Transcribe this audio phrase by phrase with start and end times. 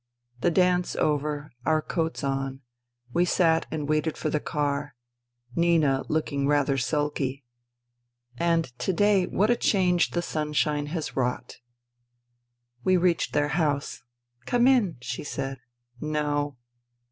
[0.39, 2.61] The dance over, our coats on,
[3.13, 4.91] we sat and waited for INTERVENING IN SIBERIA
[5.53, 7.43] 198 the car, Nina looking rather sulky....
[8.37, 11.59] And to day what a change the sunshine has wrought!
[12.83, 14.01] We reached their house."
[14.47, 15.59] Come in," she said."
[16.01, 16.57] No."